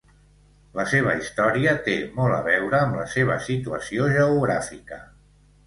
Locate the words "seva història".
0.93-1.75